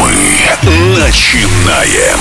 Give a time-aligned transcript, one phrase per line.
[0.00, 2.18] Мы начинаем.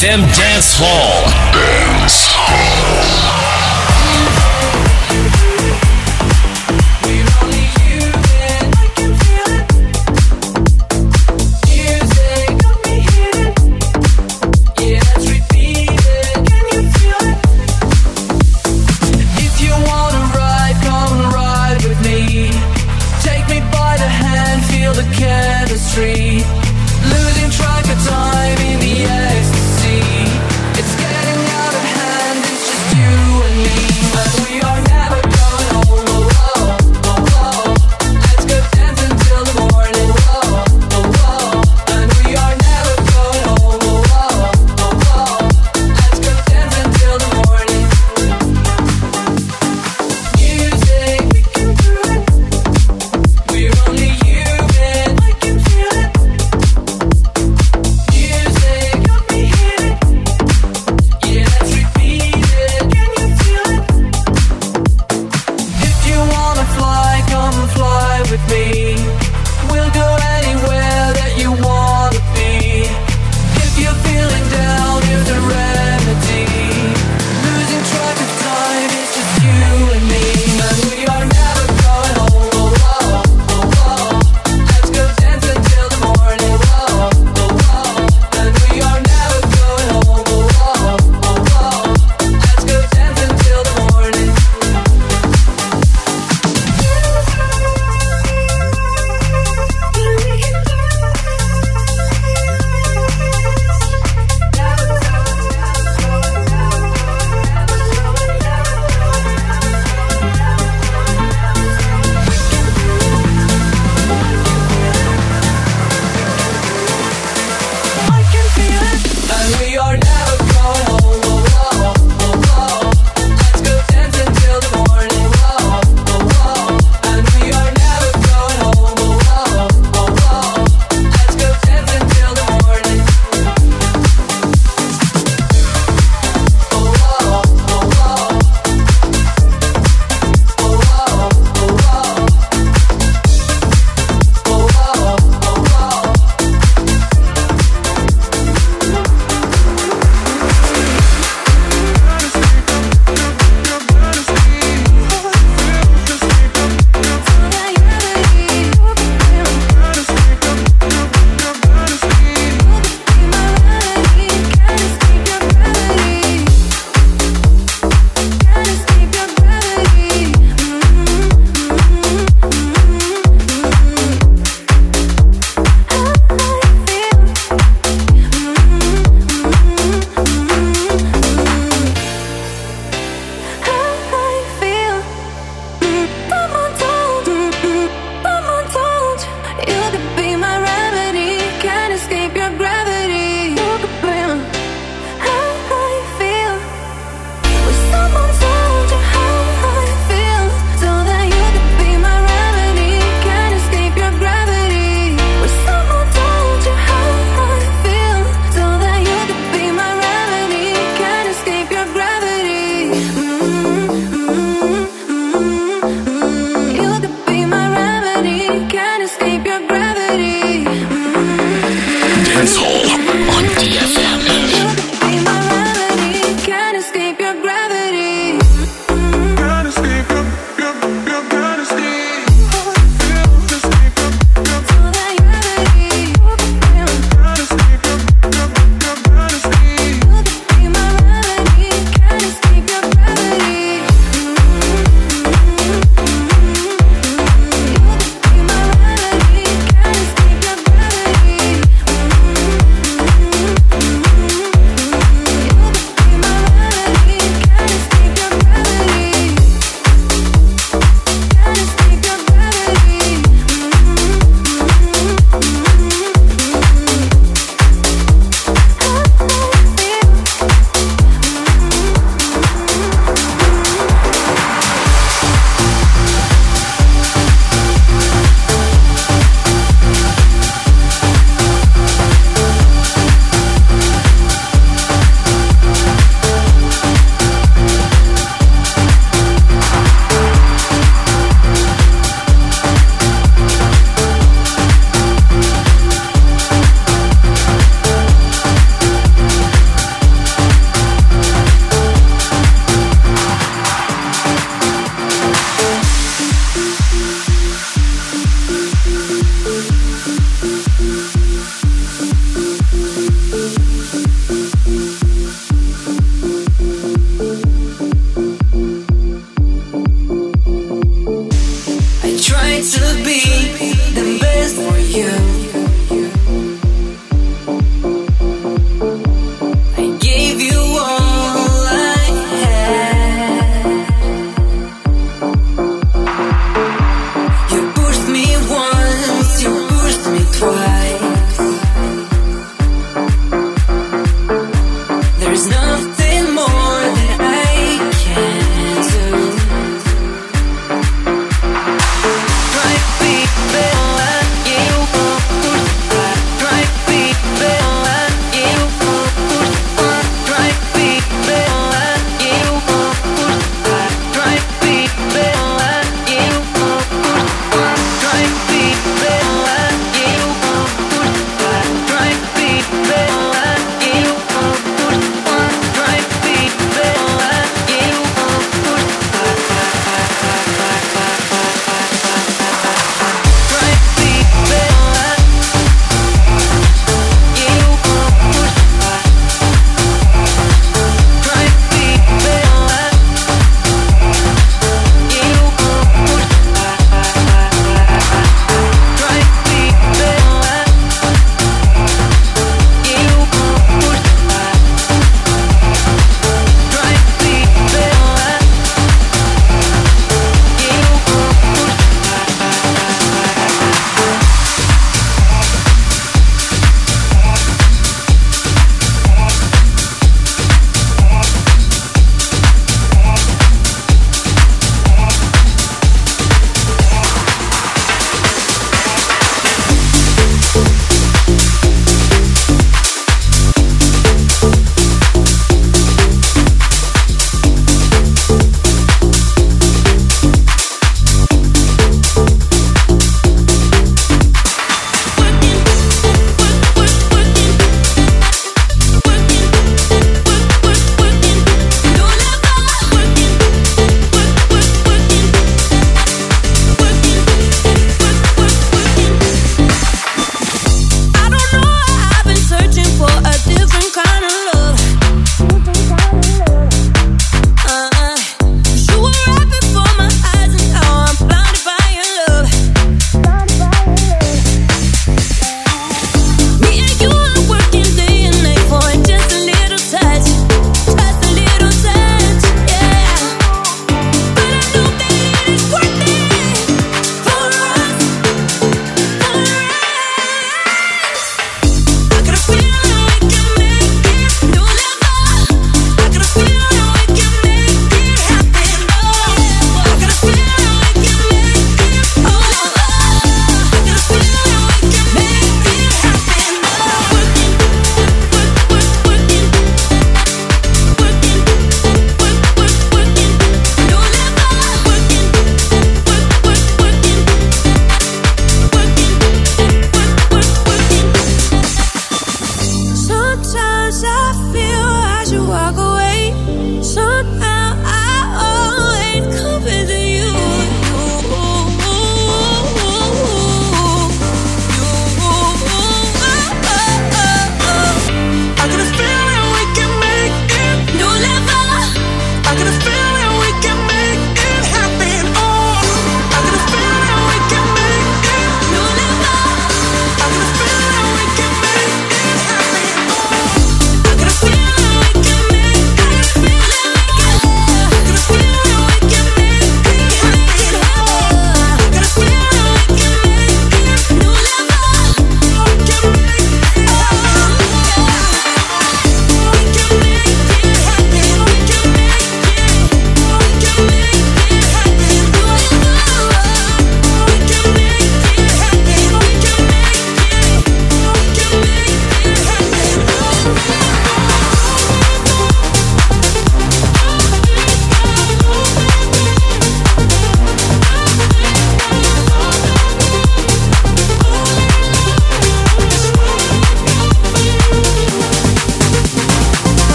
[0.00, 0.47] To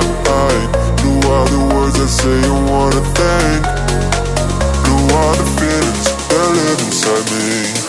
[0.00, 0.82] mind
[1.32, 3.62] all the words I say I wanna thank.
[4.84, 7.81] Knew all the feelings that live inside me.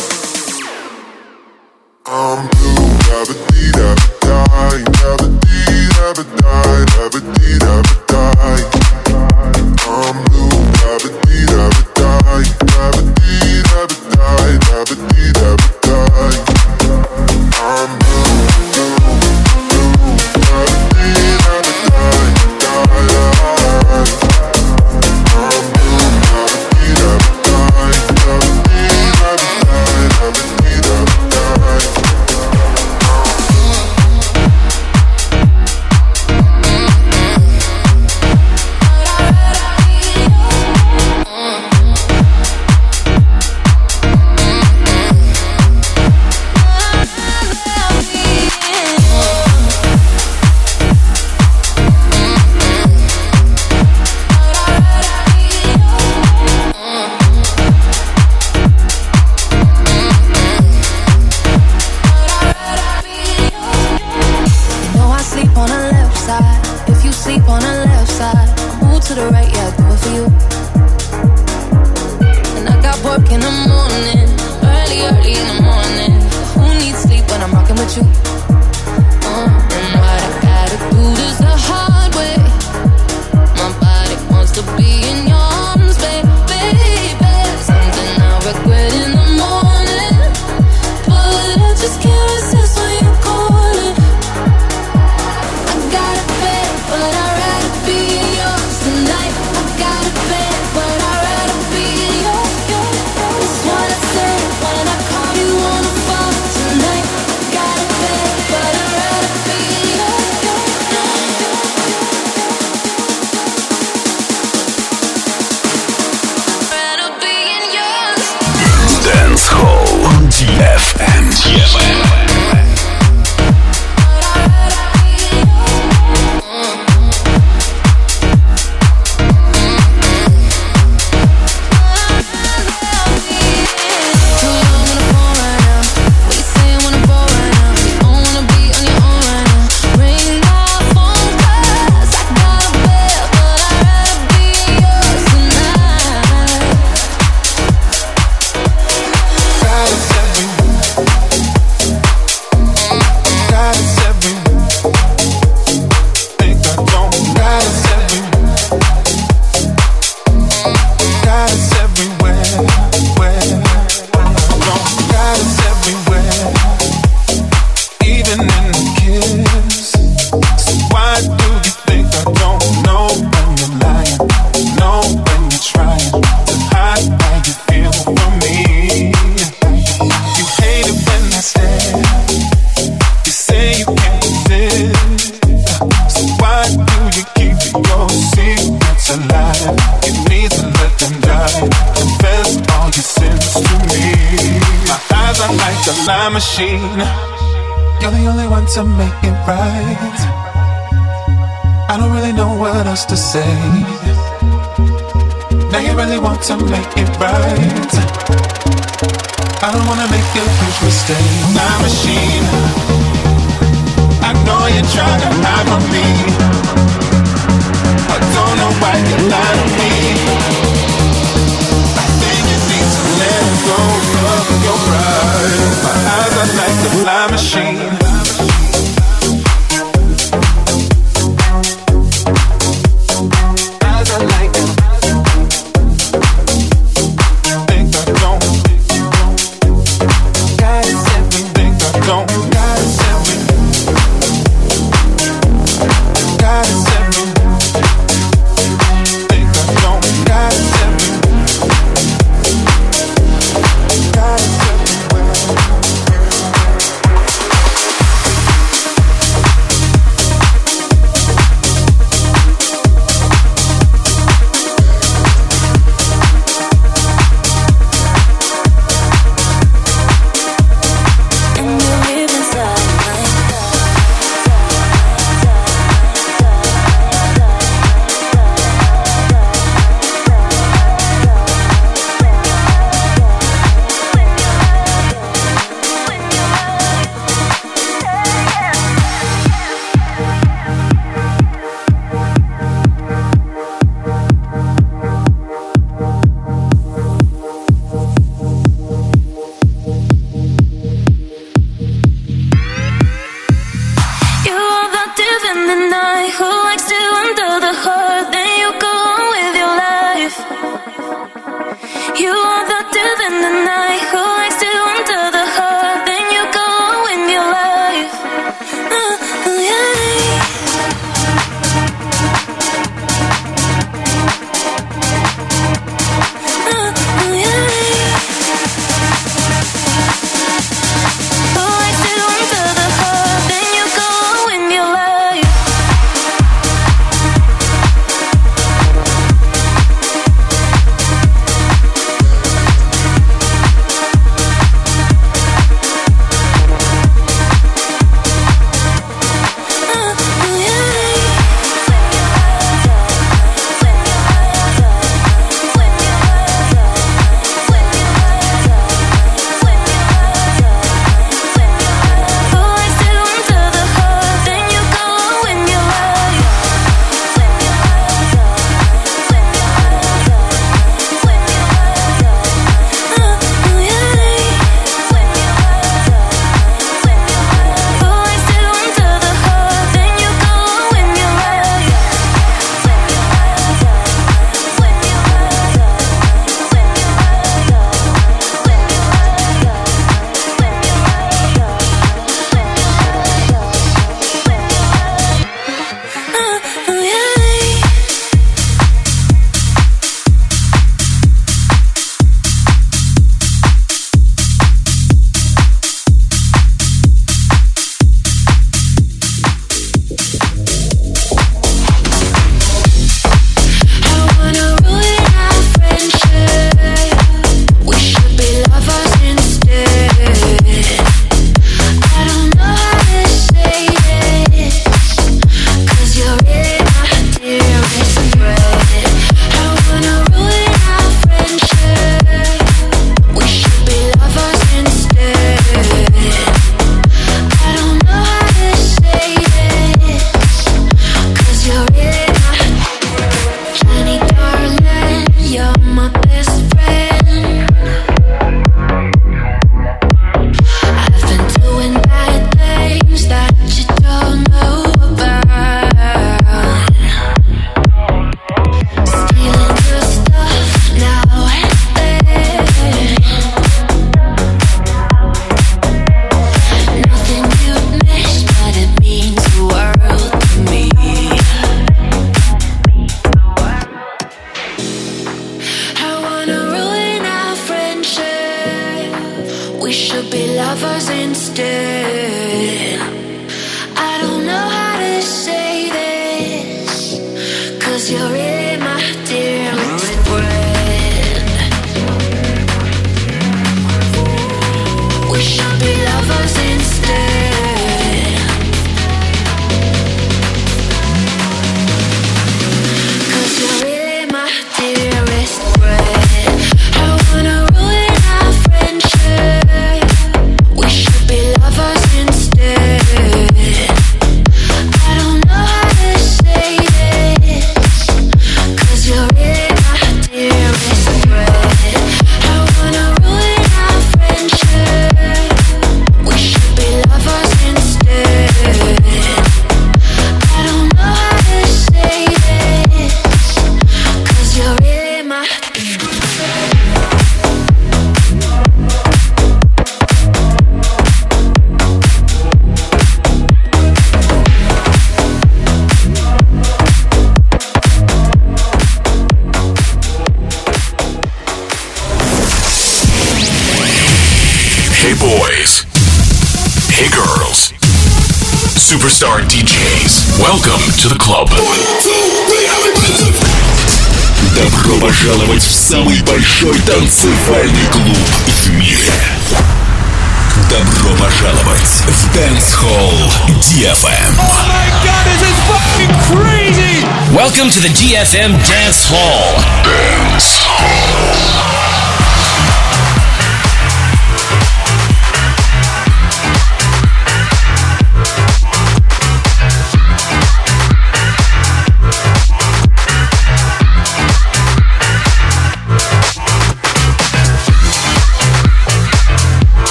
[578.34, 579.33] The Dance Hall.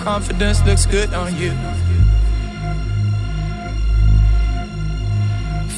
[0.00, 1.52] Confidence looks good on you.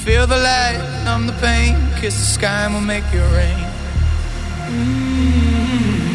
[0.04, 3.64] Feel the light, numb the pain, kiss the sky and we'll make it rain.
[4.68, 6.14] Mm-hmm.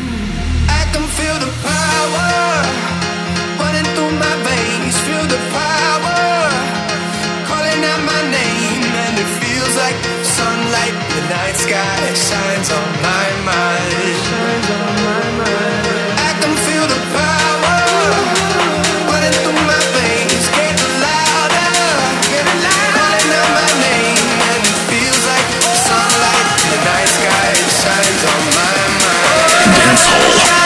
[0.70, 2.30] I can feel the power
[3.62, 4.96] running through my veins.
[5.08, 6.20] Feel the power
[7.50, 10.96] calling out my name, and it feels like sunlight.
[11.16, 14.16] The night sky shines on my mind.
[14.28, 15.89] Shines on my mind.
[30.12, 30.59] Yeah.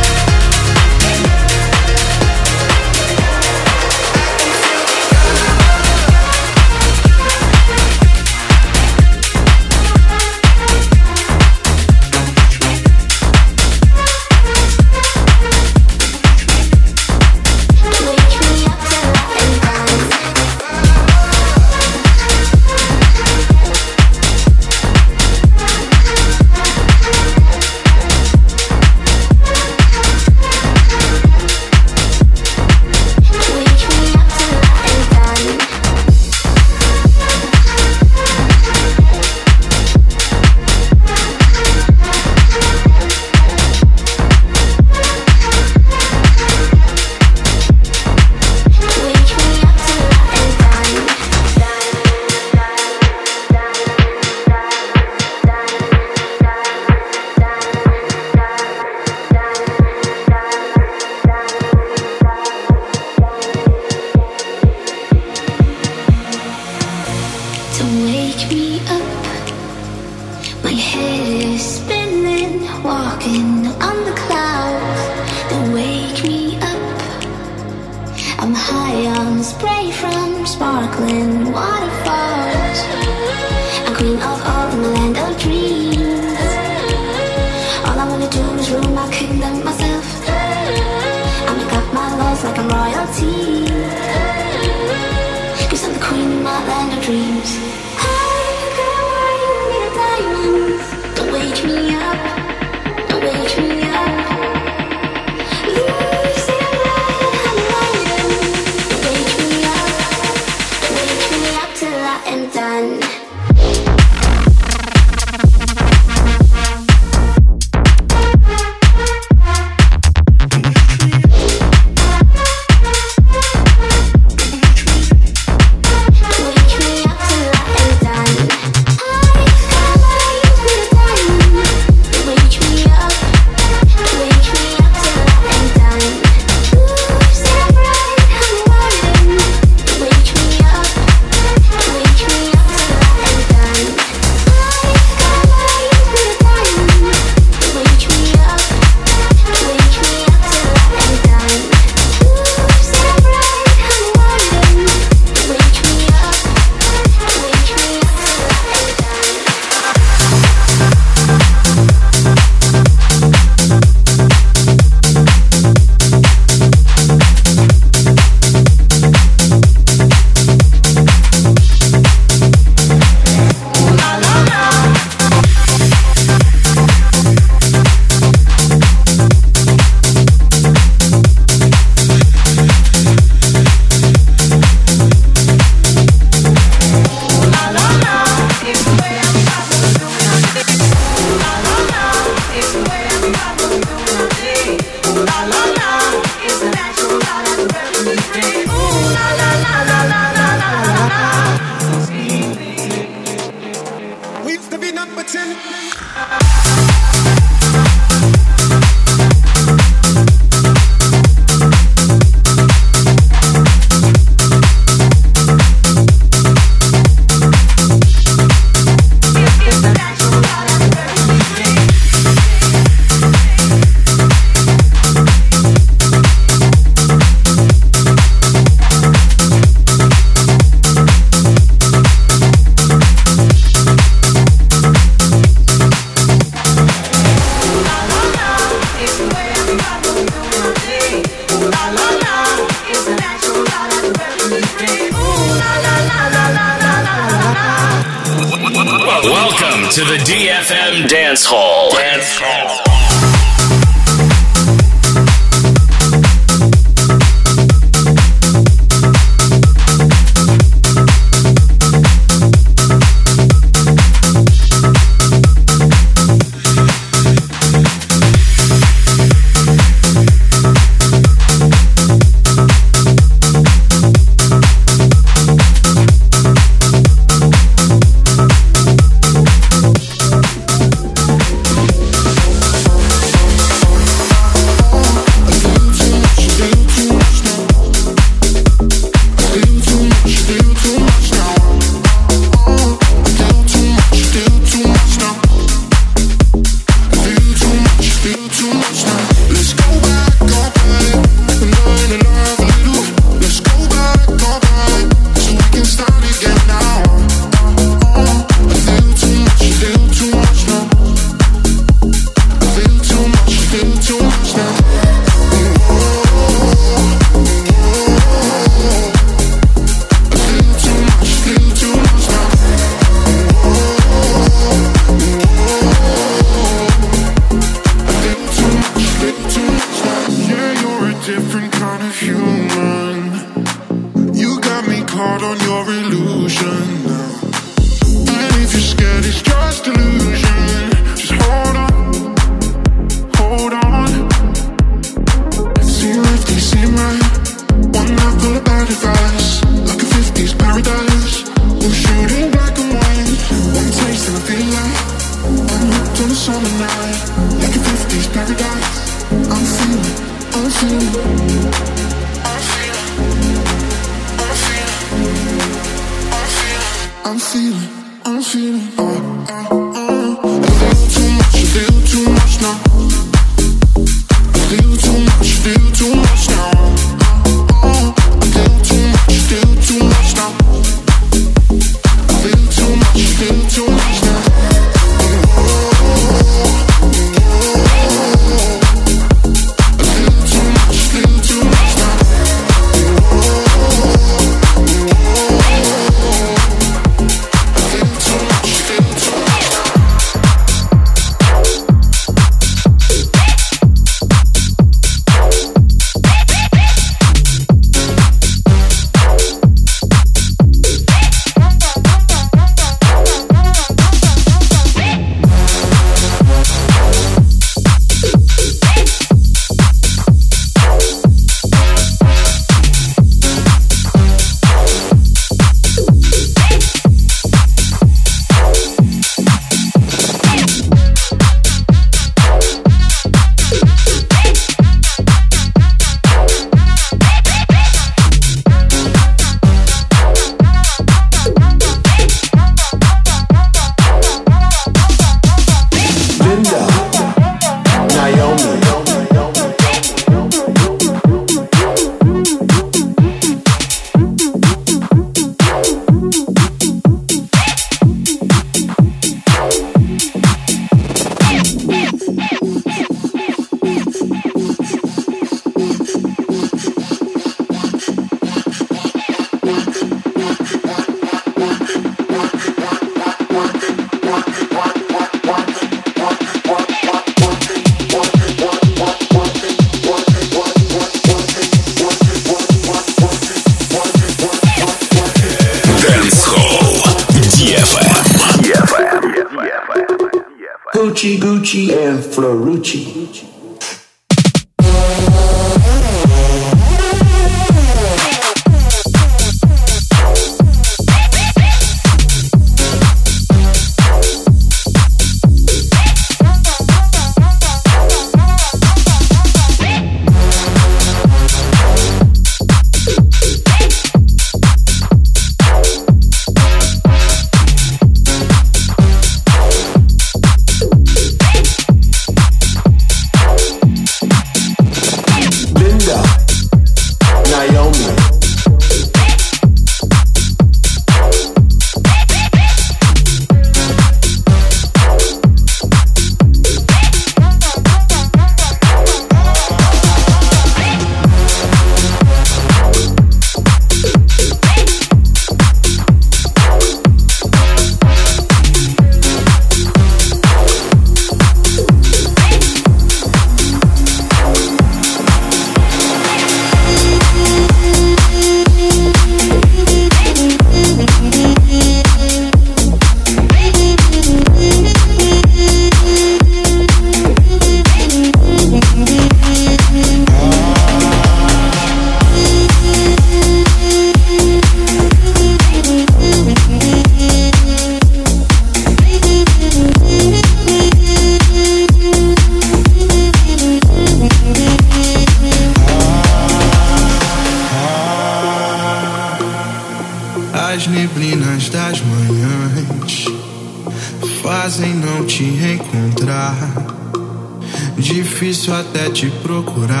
[599.13, 600.00] Te procurar.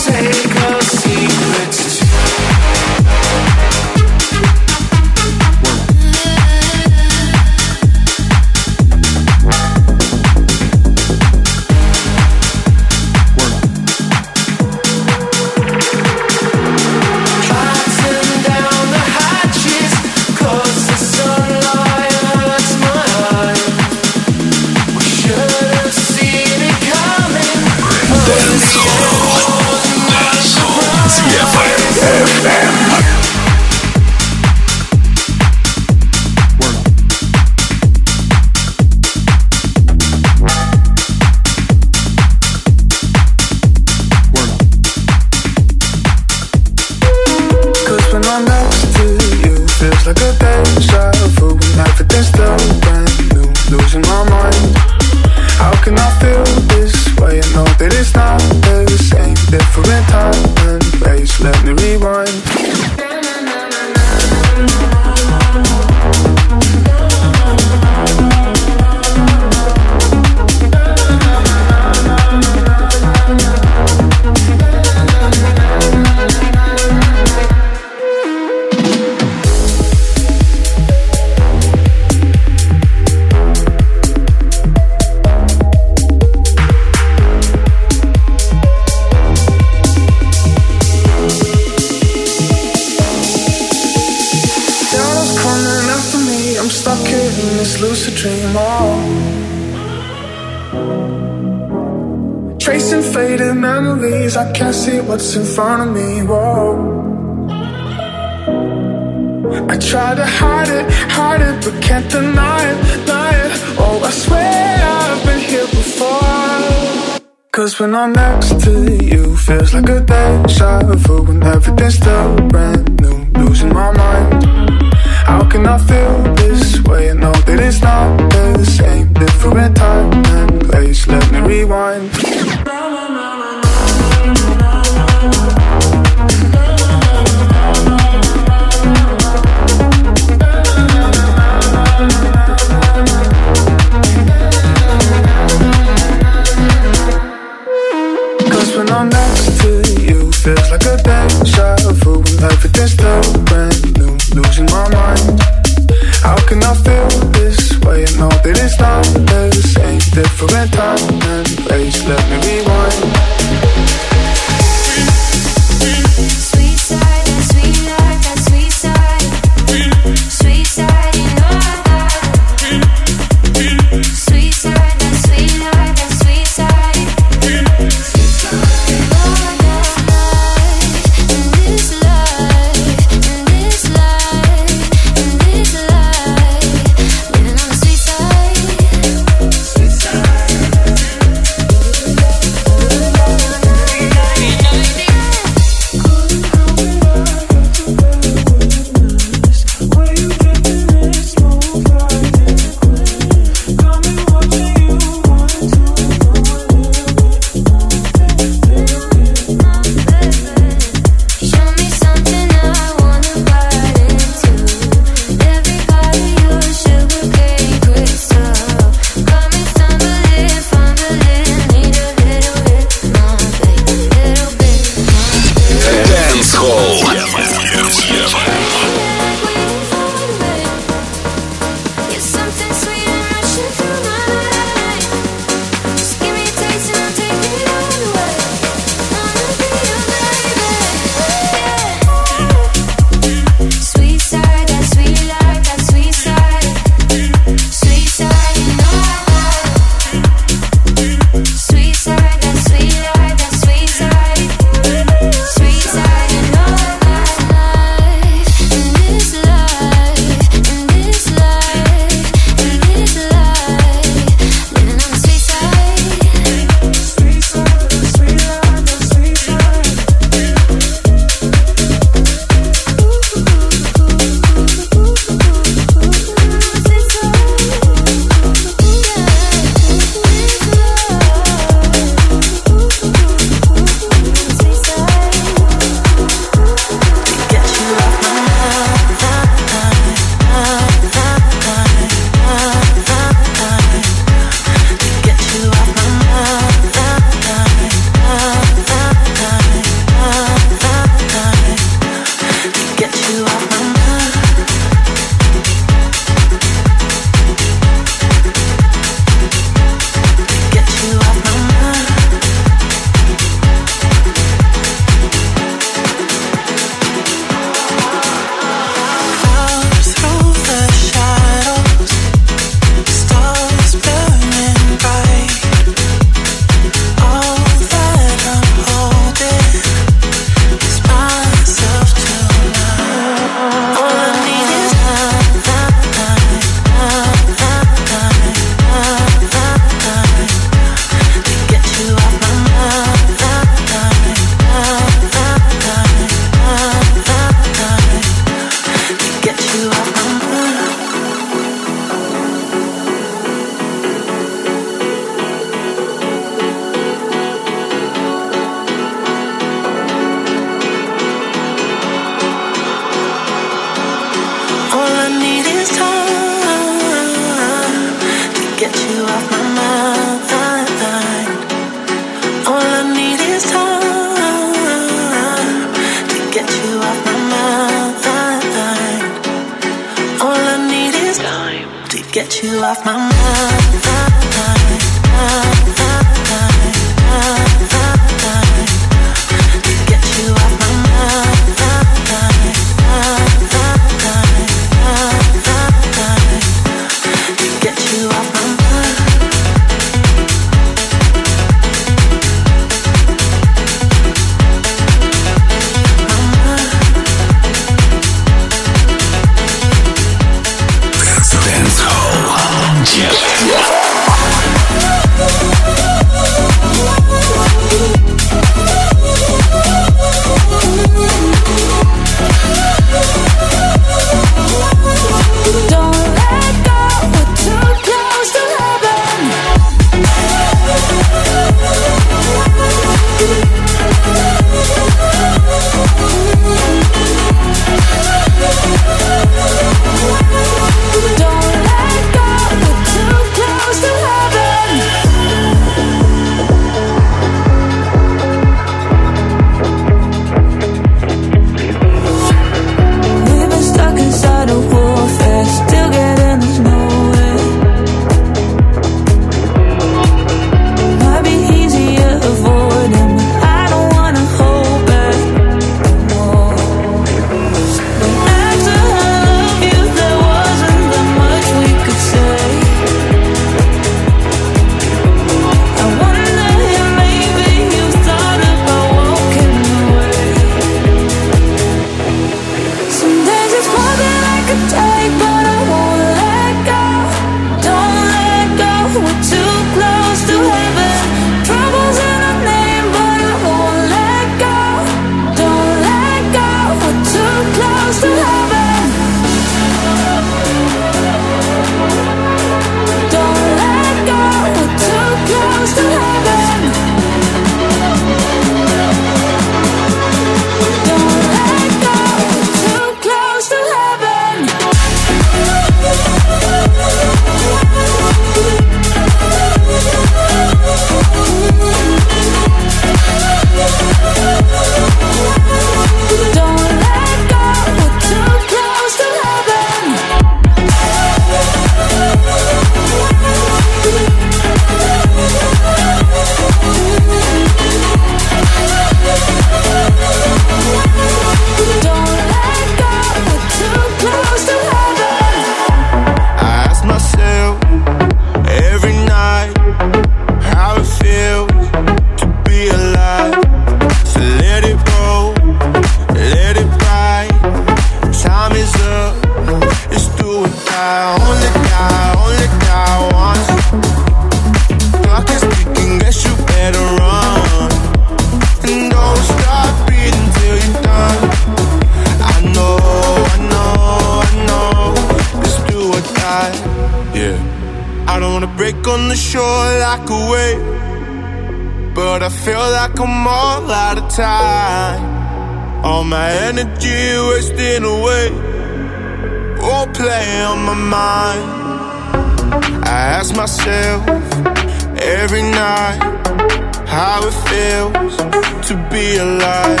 [598.92, 600.00] to be alive.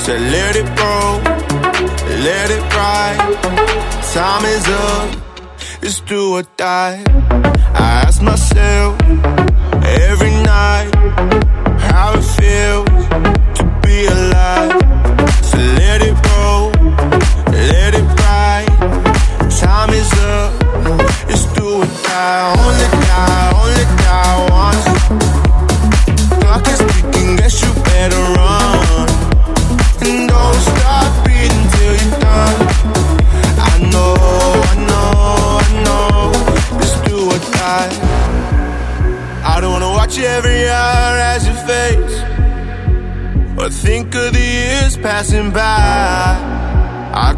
[0.00, 0.94] So let it go,
[2.28, 3.20] let it ride.
[4.14, 5.08] Time is up,
[5.82, 7.04] it's do or die.
[7.82, 8.85] I ask myself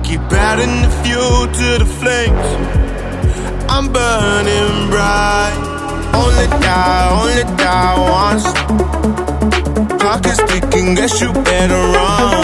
[0.09, 2.49] Keep adding the fuel to the flames.
[3.69, 5.57] I'm burning bright.
[6.15, 8.47] Only die, only die once.
[10.01, 12.38] Clock is ticking, guess you better run.